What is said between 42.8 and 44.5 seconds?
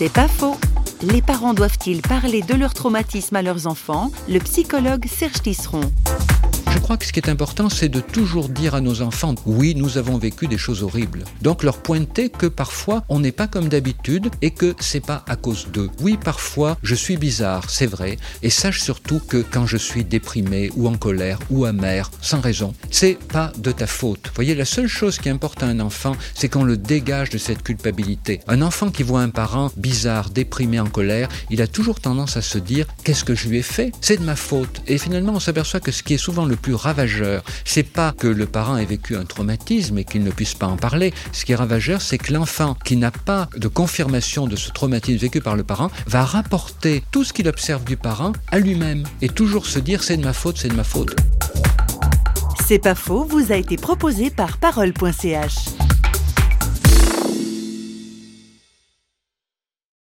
qui n'a pas de confirmation